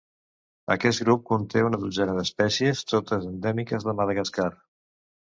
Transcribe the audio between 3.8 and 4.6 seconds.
de Madagascar.